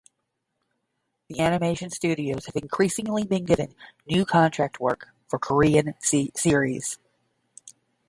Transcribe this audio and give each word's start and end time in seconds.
The 1.29 1.39
animation 1.41 1.91
studios 1.91 2.47
have 2.47 2.55
increasingly 2.55 3.23
been 3.23 3.45
given 3.45 3.75
new 4.07 4.25
contract 4.25 4.79
work 4.79 5.09
for 5.27 5.37
Korean 5.37 5.93
series. 6.01 6.97